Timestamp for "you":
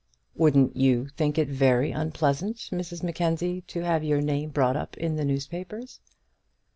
0.75-1.09